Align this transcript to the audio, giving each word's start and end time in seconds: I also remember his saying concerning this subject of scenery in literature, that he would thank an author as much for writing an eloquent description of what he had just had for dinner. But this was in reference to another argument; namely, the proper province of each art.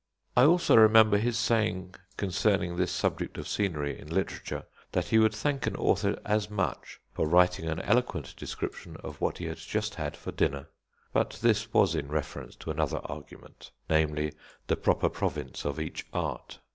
I 0.35 0.45
also 0.45 0.75
remember 0.77 1.19
his 1.19 1.37
saying 1.37 1.93
concerning 2.17 2.75
this 2.75 2.91
subject 2.91 3.37
of 3.37 3.47
scenery 3.47 3.99
in 3.99 4.07
literature, 4.07 4.63
that 4.93 5.05
he 5.09 5.19
would 5.19 5.35
thank 5.35 5.67
an 5.67 5.75
author 5.75 6.17
as 6.25 6.49
much 6.49 6.99
for 7.13 7.27
writing 7.27 7.65
an 7.67 7.79
eloquent 7.81 8.35
description 8.35 8.97
of 9.03 9.21
what 9.21 9.37
he 9.37 9.45
had 9.45 9.57
just 9.57 9.93
had 9.93 10.17
for 10.17 10.31
dinner. 10.31 10.69
But 11.13 11.37
this 11.43 11.71
was 11.71 11.93
in 11.93 12.07
reference 12.07 12.55
to 12.55 12.71
another 12.71 13.01
argument; 13.05 13.69
namely, 13.91 14.33
the 14.65 14.75
proper 14.75 15.07
province 15.07 15.65
of 15.67 15.79
each 15.79 16.07
art. 16.11 16.57